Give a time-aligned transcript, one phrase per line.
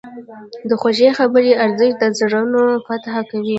[0.69, 3.49] د خوږې خبرې ارزښت د زړونو فتح کوي.